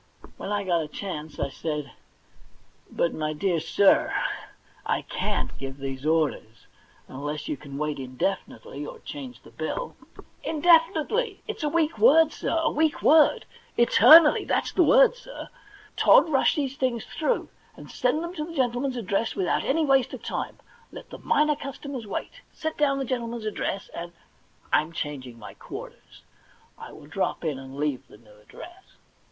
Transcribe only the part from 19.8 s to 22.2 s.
waste of time. Let the minor customers